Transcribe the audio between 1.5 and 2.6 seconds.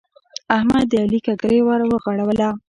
ور ورغړوله.